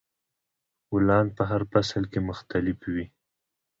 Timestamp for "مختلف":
2.29-2.77